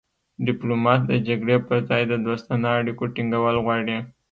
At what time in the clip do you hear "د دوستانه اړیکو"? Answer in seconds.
2.07-3.03